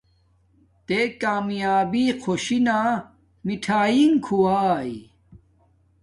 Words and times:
تے 0.85 0.99
کامیابی 1.21 2.05
خوشی 2.21 2.59
نا 2.65 2.79
میٹھایگ 3.45 4.13
کھواݵ 4.25 4.91